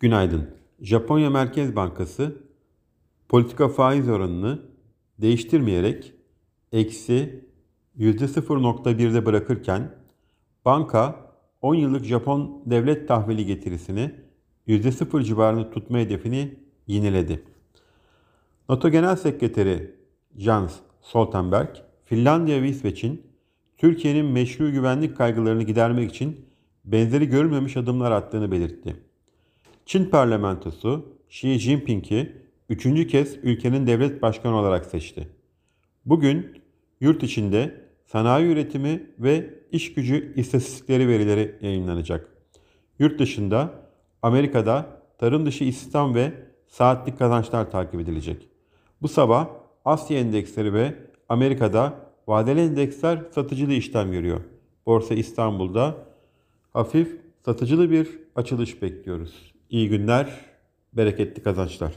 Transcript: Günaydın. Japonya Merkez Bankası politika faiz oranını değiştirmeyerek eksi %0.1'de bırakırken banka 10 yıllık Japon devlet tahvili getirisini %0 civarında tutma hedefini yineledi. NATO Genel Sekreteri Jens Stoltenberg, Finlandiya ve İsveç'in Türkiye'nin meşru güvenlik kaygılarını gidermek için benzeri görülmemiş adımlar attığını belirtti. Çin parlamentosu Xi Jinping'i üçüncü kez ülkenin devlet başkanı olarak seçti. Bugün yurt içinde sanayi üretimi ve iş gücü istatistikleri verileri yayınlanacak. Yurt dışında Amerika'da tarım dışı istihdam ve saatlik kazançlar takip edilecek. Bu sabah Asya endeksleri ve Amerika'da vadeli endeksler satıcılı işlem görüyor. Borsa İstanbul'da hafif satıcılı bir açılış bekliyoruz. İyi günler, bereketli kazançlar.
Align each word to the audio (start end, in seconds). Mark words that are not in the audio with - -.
Günaydın. 0.00 0.50
Japonya 0.80 1.30
Merkez 1.30 1.76
Bankası 1.76 2.36
politika 3.28 3.68
faiz 3.68 4.08
oranını 4.08 4.62
değiştirmeyerek 5.18 6.12
eksi 6.72 7.44
%0.1'de 7.98 9.26
bırakırken 9.26 9.94
banka 10.64 11.30
10 11.62 11.74
yıllık 11.74 12.04
Japon 12.04 12.62
devlet 12.66 13.08
tahvili 13.08 13.46
getirisini 13.46 14.14
%0 14.68 15.24
civarında 15.24 15.70
tutma 15.70 15.98
hedefini 15.98 16.54
yineledi. 16.86 17.42
NATO 18.68 18.88
Genel 18.90 19.16
Sekreteri 19.16 19.94
Jens 20.36 20.74
Stoltenberg, 21.02 21.68
Finlandiya 22.04 22.62
ve 22.62 22.68
İsveç'in 22.68 23.22
Türkiye'nin 23.76 24.26
meşru 24.26 24.72
güvenlik 24.72 25.16
kaygılarını 25.16 25.62
gidermek 25.62 26.10
için 26.10 26.46
benzeri 26.84 27.28
görülmemiş 27.28 27.76
adımlar 27.76 28.12
attığını 28.12 28.52
belirtti. 28.52 28.96
Çin 29.86 30.04
parlamentosu 30.04 31.04
Xi 31.30 31.58
Jinping'i 31.58 32.32
üçüncü 32.68 33.06
kez 33.06 33.36
ülkenin 33.42 33.86
devlet 33.86 34.22
başkanı 34.22 34.56
olarak 34.56 34.86
seçti. 34.86 35.28
Bugün 36.04 36.62
yurt 37.00 37.22
içinde 37.22 37.84
sanayi 38.06 38.46
üretimi 38.46 39.10
ve 39.18 39.50
iş 39.72 39.94
gücü 39.94 40.34
istatistikleri 40.36 41.08
verileri 41.08 41.58
yayınlanacak. 41.60 42.28
Yurt 42.98 43.18
dışında 43.18 43.70
Amerika'da 44.22 45.02
tarım 45.18 45.46
dışı 45.46 45.64
istihdam 45.64 46.14
ve 46.14 46.32
saatlik 46.66 47.18
kazançlar 47.18 47.70
takip 47.70 48.00
edilecek. 48.00 48.48
Bu 49.02 49.08
sabah 49.08 49.48
Asya 49.84 50.18
endeksleri 50.18 50.74
ve 50.74 50.94
Amerika'da 51.28 51.94
vadeli 52.26 52.60
endeksler 52.60 53.22
satıcılı 53.34 53.72
işlem 53.72 54.12
görüyor. 54.12 54.40
Borsa 54.86 55.14
İstanbul'da 55.14 55.96
hafif 56.72 57.20
satıcılı 57.44 57.90
bir 57.90 58.08
açılış 58.36 58.82
bekliyoruz. 58.82 59.53
İyi 59.74 59.88
günler, 59.88 60.26
bereketli 60.92 61.42
kazançlar. 61.42 61.92